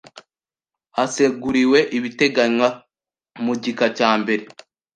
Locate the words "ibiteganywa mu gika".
1.97-3.85